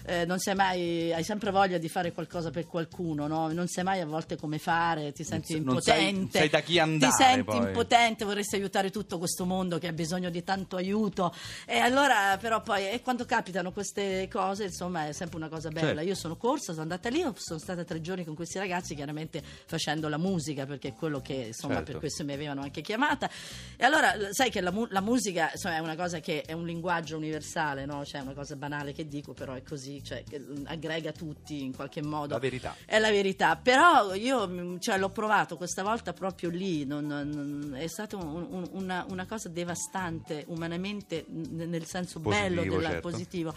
eh, 0.05 0.25
non 0.25 0.39
sai 0.39 0.55
mai, 0.55 1.13
hai 1.13 1.23
sempre 1.23 1.51
voglia 1.51 1.77
di 1.77 1.89
fare 1.89 2.11
qualcosa 2.11 2.49
per 2.51 2.65
qualcuno, 2.67 3.27
no? 3.27 3.51
non 3.51 3.67
sai 3.67 3.83
mai 3.83 4.01
a 4.01 4.05
volte 4.05 4.35
come 4.37 4.57
fare, 4.57 5.11
ti 5.13 5.23
senti 5.23 5.59
Non 5.61 5.81
sai- 5.81 6.09
impotente, 6.09 6.37
sai 6.39 6.49
da 6.49 6.59
chi 6.61 6.79
andare, 6.79 7.11
ti 7.11 7.17
senti 7.23 7.43
poi. 7.43 7.55
impotente 7.57 7.83
potente, 7.85 8.25
vorresti 8.25 8.55
aiutare 8.55 8.89
tutto 8.89 9.17
questo 9.17 9.45
mondo 9.45 9.77
che 9.77 9.87
ha 9.87 9.93
bisogno 9.93 10.29
di 10.29 10.43
tanto 10.43 10.75
aiuto. 10.75 11.33
E 11.65 11.77
allora, 11.77 12.37
però, 12.39 12.61
poi, 12.61 12.89
e 12.89 13.01
quando 13.01 13.25
capitano 13.25 13.71
queste 13.71 14.27
cose, 14.31 14.65
insomma, 14.65 15.07
è 15.07 15.11
sempre 15.11 15.37
una 15.37 15.49
cosa 15.49 15.69
bella. 15.69 15.87
Certo. 15.87 16.01
Io 16.03 16.15
sono 16.15 16.35
corsa, 16.35 16.71
sono 16.71 16.81
andata 16.81 17.09
lì, 17.09 17.23
sono 17.35 17.59
stata 17.59 17.83
tre 17.83 18.01
giorni 18.01 18.25
con 18.25 18.33
questi 18.35 18.57
ragazzi, 18.57 18.95
chiaramente 18.95 19.41
facendo 19.65 20.07
la 20.09 20.17
musica, 20.17 20.65
perché 20.65 20.89
è 20.89 20.93
quello 20.93 21.21
che, 21.21 21.33
insomma, 21.33 21.75
Certo. 21.75 21.91
per 21.91 21.99
questo 21.99 22.23
mi 22.23 22.33
avevano 22.33 22.61
anche 22.61 22.81
chiamata. 22.81 23.29
E 23.77 23.83
allora, 23.85 24.13
sai 24.31 24.49
che 24.49 24.61
la, 24.61 24.71
mu- 24.71 24.87
la 24.89 25.01
musica, 25.01 25.51
insomma, 25.51 25.75
è 25.75 25.79
una 25.79 25.95
cosa 25.95 26.19
che 26.19 26.41
è 26.41 26.53
un 26.53 26.65
linguaggio 26.65 27.17
universale, 27.17 27.85
no? 27.85 28.03
Cioè, 28.03 28.21
è 28.21 28.23
una 28.23 28.33
cosa 28.33 28.55
banale 28.55 28.93
che 28.93 29.07
dico, 29.07 29.33
però 29.33 29.44
è 29.53 29.61
così, 29.63 30.03
cioè, 30.03 30.23
che 30.27 30.43
aggrega 30.65 31.11
tutti 31.11 31.63
in 31.63 31.75
qualche 31.75 32.01
modo. 32.01 32.33
La 32.33 32.39
verità. 32.39 32.75
È 32.85 32.97
la 32.99 33.11
verità, 33.11 33.55
però 33.55 34.13
io 34.15 34.47
mm, 34.47 34.77
cioè, 34.79 34.97
l'ho 34.97 35.09
provato 35.09 35.57
questa 35.57 35.83
volta 35.83 36.13
proprio 36.13 36.49
lì, 36.49 36.85
non- 36.85 37.05
non- 37.05 37.75
è 37.77 37.87
stata 37.87 38.15
un- 38.17 38.47
un- 38.49 38.69
una, 38.71 39.05
una 39.09 39.25
cosa 39.25 39.49
devastante 39.49 40.45
umanamente 40.47 41.25
nel 41.29 41.85
senso 41.85 42.19
bello 42.19 42.55
Positivo, 42.61 42.77
del 42.77 42.85
certo. 42.91 43.09
positivo. 43.09 43.53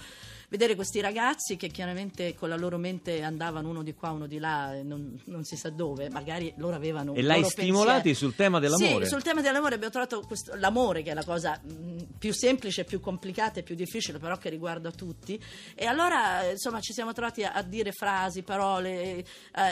Vedere 0.50 0.75
questi 0.76 1.00
ragazzi 1.02 1.57
che 1.57 1.69
chiaramente 1.69 2.35
con 2.35 2.49
la 2.49 2.57
loro 2.57 2.78
mente 2.78 3.21
andavano 3.23 3.69
uno 3.69 3.83
di 3.83 3.93
qua, 3.93 4.12
uno 4.12 4.26
di 4.26 4.38
là, 4.38 4.75
e 4.75 4.83
non, 4.83 5.21
non 5.26 5.45
si 5.45 5.57
sa 5.57 5.69
dove, 5.69 6.09
magari 6.09 6.50
loro 6.57 6.75
avevano 6.75 7.12
E 7.12 7.21
un 7.21 7.26
l'hai 7.26 7.40
loro 7.40 7.50
stimolati 7.50 8.02
pensiero. 8.05 8.19
sul 8.19 8.35
tema 8.35 8.59
dell'amore. 8.59 9.05
Sì, 9.05 9.11
sul 9.11 9.23
tema 9.23 9.43
dell'amore 9.43 9.75
abbiamo 9.75 9.93
trovato 9.93 10.23
questo- 10.26 10.55
l'amore 10.55 11.02
che 11.02 11.11
è 11.11 11.14
la 11.14 11.23
cosa 11.25 11.61
mh, 11.62 12.14
più 12.19 12.33
semplice, 12.33 12.85
più 12.85 12.99
complicata 12.99 13.61
e 13.61 13.62
più 13.62 13.75
difficile, 13.75 14.19
però 14.19 14.38
che 14.38 14.49
riguarda 14.49 14.90
tutti. 14.90 15.38
E 15.75 15.85
allora, 15.85 16.43
eh, 16.49 16.52
insomma, 16.52 16.81
ci 16.81 16.95
siamo 16.95 17.12
trovati 17.12 17.45
a, 17.45 17.52
a 17.52 17.62
dire 17.62 17.93
frasi, 17.93 18.40
parole, 18.43 19.19
eh, 19.19 19.25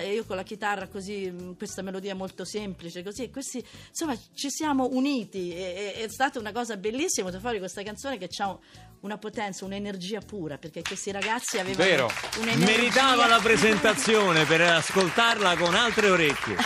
e 0.03 0.13
io 0.13 0.25
con 0.27 0.37
la 0.37 0.43
chitarra 0.43 0.89
così, 0.89 1.31
mh, 1.31 1.57
questa 1.57 1.81
melodia 1.81 2.15
molto 2.15 2.45
semplice, 2.45 3.03
così, 3.03 3.23
e 3.23 3.31
questi, 3.31 3.65
insomma, 3.89 4.15
ci 4.35 4.51
siamo 4.51 4.89
uniti. 4.93 5.55
E, 5.55 5.95
e- 5.97 6.05
è 6.05 6.09
stata 6.11 6.39
una 6.39 6.53
cosa 6.53 6.77
bellissima 6.77 7.31
fuori 7.41 7.59
questa 7.61 7.83
canzone 7.83 8.19
che 8.19 8.29
ha 8.43 8.59
una 9.07 9.19
potenza, 9.19 9.65
un'energia 9.65 10.21
pura, 10.21 10.59
perché 10.59 10.83
questi 10.83 11.13
ragazzi 11.13 11.59
avevano 11.59 11.89
Vero. 11.89 12.11
un'energia 12.41 12.65
Meritava 12.67 13.27
la 13.29 13.39
presentazione 13.39 14.45
per 14.45 14.61
ascoltarla 14.63 15.57
con 15.57 15.75
altre 15.77 16.11
orecchie. 16.11 16.57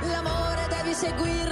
L'amore 0.00 0.66
devi 0.70 0.94
seguirlo 0.94 1.49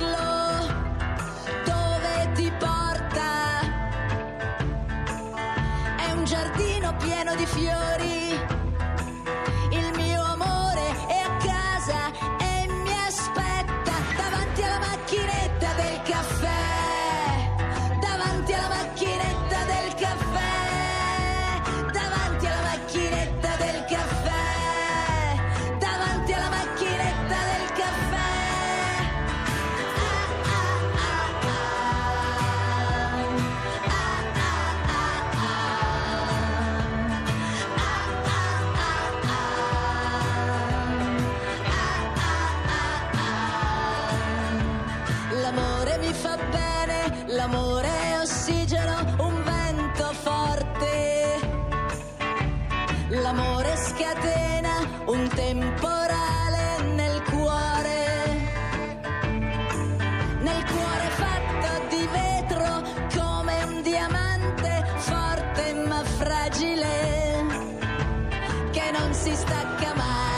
Che 68.78 68.92
non 68.92 69.12
si 69.12 69.34
stacca 69.34 69.92
mai, 69.96 70.37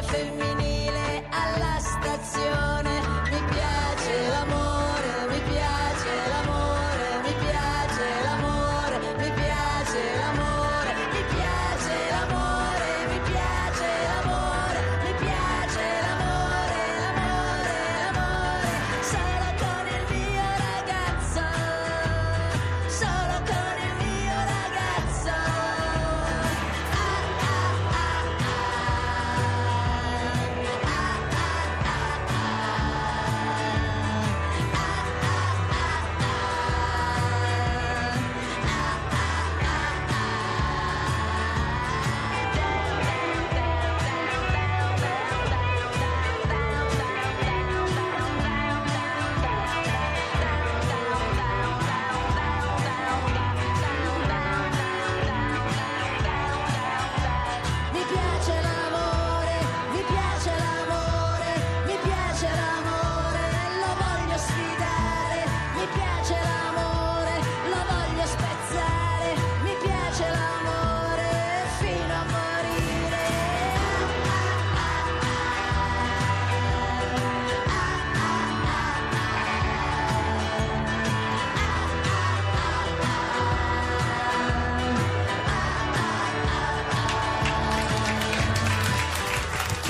una 0.00 0.67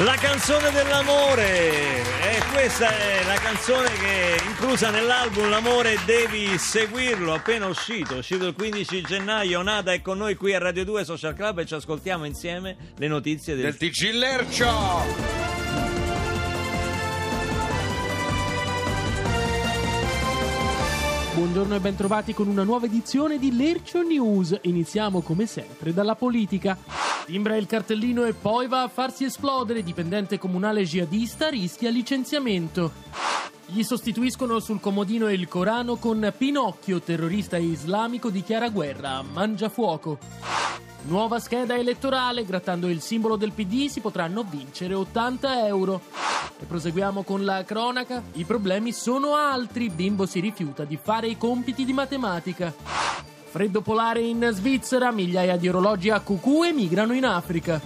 La 0.04 0.14
canzone 0.14 0.70
dell'amore, 0.70 2.02
e 2.22 2.40
questa 2.52 2.88
è 2.96 3.24
la 3.24 3.34
canzone 3.34 3.88
che 3.88 4.36
è 4.36 4.48
inclusa 4.48 4.90
nell'album 4.90 5.48
L'amore 5.48 5.96
devi 6.06 6.56
seguirlo, 6.56 7.34
appena 7.34 7.66
uscito, 7.66 8.18
uscito 8.18 8.46
il 8.46 8.54
15 8.54 9.02
gennaio. 9.02 9.60
Nada 9.62 9.92
è 9.92 10.00
con 10.00 10.18
noi 10.18 10.36
qui 10.36 10.54
a 10.54 10.58
Radio 10.58 10.84
2 10.84 11.04
Social 11.04 11.34
Club 11.34 11.58
e 11.58 11.66
ci 11.66 11.74
ascoltiamo 11.74 12.24
insieme 12.26 12.76
le 12.96 13.08
notizie 13.08 13.56
del, 13.56 13.74
Del 13.76 13.90
TG 13.90 14.12
Lercio! 14.12 14.70
Buongiorno 21.34 21.74
e 21.74 21.80
bentrovati 21.80 22.34
con 22.34 22.46
una 22.46 22.62
nuova 22.62 22.86
edizione 22.86 23.36
di 23.36 23.56
Lercio 23.56 24.02
News. 24.02 24.60
Iniziamo 24.62 25.22
come 25.22 25.46
sempre 25.46 25.92
dalla 25.92 26.14
politica. 26.14 27.07
Timbra 27.28 27.56
il 27.56 27.66
cartellino 27.66 28.24
e 28.24 28.32
poi 28.32 28.68
va 28.68 28.80
a 28.80 28.88
farsi 28.88 29.24
esplodere. 29.24 29.82
Dipendente 29.82 30.38
comunale 30.38 30.84
jihadista 30.84 31.50
rischia 31.50 31.90
licenziamento. 31.90 32.90
Gli 33.66 33.82
sostituiscono 33.82 34.60
sul 34.60 34.80
comodino 34.80 35.30
il 35.30 35.46
Corano 35.46 35.96
con 35.96 36.32
Pinocchio, 36.34 37.02
terrorista 37.02 37.58
islamico 37.58 38.30
dichiara 38.30 38.70
guerra 38.70 39.16
a 39.16 39.22
Mangiafuoco. 39.22 40.16
Nuova 41.02 41.38
scheda 41.38 41.76
elettorale, 41.76 42.46
grattando 42.46 42.88
il 42.88 43.02
simbolo 43.02 43.36
del 43.36 43.52
PD 43.52 43.88
si 43.88 44.00
potranno 44.00 44.42
vincere 44.42 44.94
80 44.94 45.66
euro. 45.66 46.00
E 46.58 46.64
proseguiamo 46.64 47.24
con 47.24 47.44
la 47.44 47.62
cronaca. 47.62 48.22
I 48.32 48.46
problemi 48.46 48.90
sono 48.90 49.34
altri. 49.34 49.90
Bimbo 49.90 50.24
si 50.24 50.40
rifiuta 50.40 50.84
di 50.84 50.96
fare 50.96 51.28
i 51.28 51.36
compiti 51.36 51.84
di 51.84 51.92
matematica. 51.92 52.72
Freddo 53.50 53.80
polare 53.80 54.20
in 54.20 54.50
Svizzera, 54.52 55.10
migliaia 55.10 55.56
di 55.56 55.68
orologi 55.68 56.10
a 56.10 56.20
cucù 56.20 56.64
emigrano 56.64 57.14
in 57.14 57.24
Africa. 57.24 57.80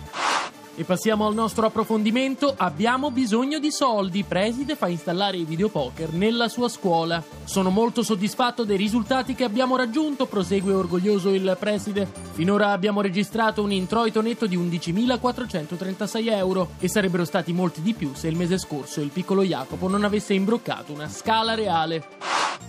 E 0.75 0.83
passiamo 0.83 1.25
al 1.25 1.35
nostro 1.35 1.66
approfondimento. 1.66 2.53
Abbiamo 2.57 3.12
bisogno 3.12 3.61
di 3.61 3.70
soldi. 3.70 4.25
Preside 4.25 4.75
fa 4.75 4.88
installare 4.88 5.37
i 5.37 5.44
videopoker 5.44 6.12
nella 6.14 6.48
sua 6.48 6.68
scuola. 6.68 7.22
Sono 7.44 7.70
molto 7.70 8.03
soddisfatto 8.03 8.64
dei 8.64 8.77
risultati 8.77 9.35
che 9.35 9.44
abbiamo 9.44 9.77
raggiunto, 9.77 10.27
prosegue 10.27 10.72
orgoglioso 10.72 11.29
il 11.29 11.57
preside. 11.61 12.11
Finora 12.33 12.72
abbiamo 12.72 13.01
registrato 13.01 13.62
un 13.62 13.70
introito 13.70 14.20
netto 14.20 14.46
di 14.46 14.59
11.436 14.59 16.33
euro 16.33 16.70
e 16.81 16.88
sarebbero 16.88 17.25
stati 17.25 17.53
molti 17.53 17.83
di 17.83 17.94
più 17.94 18.12
se 18.14 18.27
il 18.27 18.37
mese 18.37 18.59
scorso 18.59 19.01
il 19.01 19.11
piccolo 19.11 19.42
Jacopo 19.42 19.88
non 19.88 20.03
avesse 20.03 20.35
imbroccato 20.35 20.92
una 20.92 21.09
scala 21.09 21.55
reale. 21.55 22.03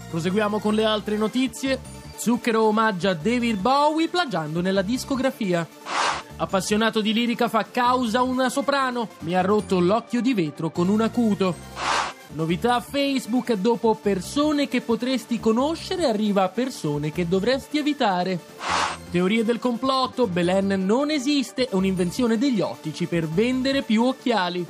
Proseguiamo 0.09 0.59
con 0.59 0.75
le 0.75 0.85
altre 0.85 1.17
notizie. 1.17 2.02
Zucchero 2.15 2.63
omaggia 2.63 3.13
David 3.13 3.57
Bowie 3.59 4.07
plagiando 4.07 4.61
nella 4.61 4.81
discografia. 4.81 5.67
Appassionato 6.37 7.01
di 7.01 7.13
lirica 7.13 7.47
fa 7.47 7.65
causa 7.69 8.21
una 8.21 8.49
soprano. 8.49 9.09
Mi 9.19 9.35
ha 9.35 9.41
rotto 9.41 9.79
l'occhio 9.79 10.21
di 10.21 10.33
vetro 10.33 10.71
con 10.71 10.87
un 10.87 11.01
acuto. 11.01 11.55
Novità 12.33 12.81
Facebook 12.81 13.53
dopo 13.53 13.93
persone 13.93 14.67
che 14.67 14.81
potresti 14.81 15.39
conoscere 15.39 16.05
arriva 16.05 16.49
persone 16.49 17.11
che 17.11 17.27
dovresti 17.27 17.77
evitare. 17.77 18.39
Teorie 19.11 19.43
del 19.43 19.59
complotto, 19.59 20.25
Belen 20.25 20.83
non 20.85 21.11
esiste, 21.11 21.67
è 21.67 21.75
un'invenzione 21.75 22.39
degli 22.39 22.61
ottici 22.61 23.05
per 23.05 23.27
vendere 23.27 23.83
più 23.83 24.03
occhiali. 24.03 24.65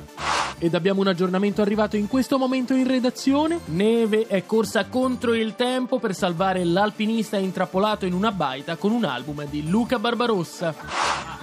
Ed 0.58 0.74
abbiamo 0.74 1.00
un 1.00 1.08
aggiornamento 1.08 1.62
arrivato 1.62 1.96
in 1.96 2.08
questo 2.08 2.38
momento 2.38 2.74
in 2.74 2.86
redazione. 2.86 3.60
Neve 3.66 4.26
è 4.26 4.44
corsa 4.46 4.86
contro 4.86 5.34
il 5.34 5.54
tempo 5.56 5.98
per 5.98 6.14
salvare 6.14 6.64
l'alpinista 6.64 7.36
intrappolato 7.36 8.06
in 8.06 8.12
una 8.12 8.32
baita 8.32 8.76
con 8.76 8.92
un 8.92 9.04
album 9.04 9.44
di 9.46 9.68
Luca 9.68 9.98
Barbarossa. 9.98 10.74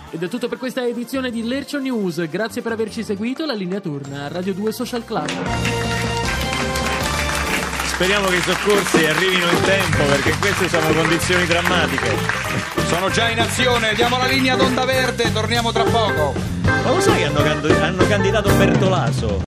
Ed 0.10 0.24
è 0.24 0.28
tutto 0.28 0.48
per 0.48 0.58
questa 0.58 0.86
edizione 0.86 1.32
di 1.32 1.44
Lercio 1.44 1.80
News. 1.80 2.28
Grazie 2.30 2.62
per 2.62 2.74
averci 2.74 3.04
seguito. 3.04 3.46
La 3.46 3.54
linea 3.54 3.80
torna 3.80 4.24
a 4.24 4.28
Radio 4.28 4.54
2 4.54 4.72
Social 4.72 5.06
Club. 5.06 6.11
Speriamo 8.02 8.30
che 8.30 8.38
i 8.38 8.42
soccorsi 8.42 9.06
arrivino 9.06 9.48
in 9.48 9.62
tempo 9.62 10.04
perché 10.06 10.36
queste 10.40 10.68
sono 10.70 10.92
condizioni 10.92 11.46
drammatiche. 11.46 12.18
Sono 12.88 13.12
già 13.12 13.30
in 13.30 13.40
azione, 13.40 13.94
diamo 13.94 14.18
la 14.18 14.26
linea 14.26 14.56
d'onda 14.56 14.86
verde, 14.86 15.32
torniamo 15.32 15.72
tra 15.72 15.84
poco. 15.84 16.34
Ma 16.64 16.90
lo 16.90 17.00
sai 17.00 17.18
che 17.18 17.26
hanno, 17.26 17.44
hanno 17.80 18.08
candidato 18.08 18.52
Bertolaso? 18.56 19.40